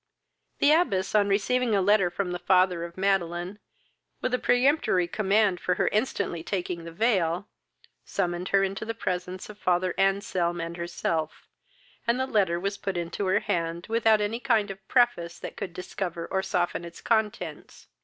[0.57, 3.59] The abbess, on receiving a letter from the father of Madeline,
[4.19, 7.47] with a peremptory command for her instantly taking the veil,
[8.03, 11.45] summoned her into the presence of father Anselm and herself,
[12.07, 15.71] and the letter was put into her hand, without any kind of preface that could
[15.71, 17.85] discover or soften its contents.